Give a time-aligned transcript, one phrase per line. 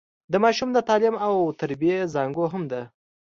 [0.31, 2.81] د ماشوم د تعليم او تربيې زانګو هم ده.